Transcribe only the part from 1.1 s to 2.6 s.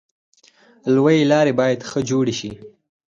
لارې باید ښه جوړې شي.